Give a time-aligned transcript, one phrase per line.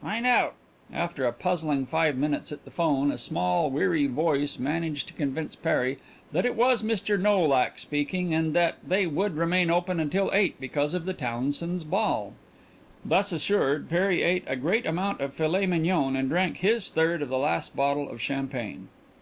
[0.00, 0.54] "Find out."
[0.90, 5.54] After a puzzling five minutes at the phone a small, weary voice managed to convince
[5.54, 5.98] Perry
[6.32, 7.20] that it was Mr.
[7.20, 12.32] Nolak speaking, and that they would remain open until eight because of the Townsends' ball.
[13.04, 17.28] Thus assured, Perry ate a great amount of filet mignon and drank his third of
[17.28, 18.88] the last bottle of champagne.